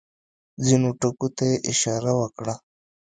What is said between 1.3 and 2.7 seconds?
ته یې اشاره وکړه.